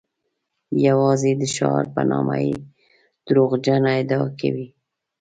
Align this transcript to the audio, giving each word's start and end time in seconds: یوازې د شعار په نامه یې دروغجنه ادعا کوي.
یوازې 0.87 1.31
د 1.41 1.43
شعار 1.55 1.85
په 1.95 2.01
نامه 2.11 2.35
یې 2.45 2.55
دروغجنه 3.27 3.89
ادعا 4.01 4.27
کوي. 4.39 4.67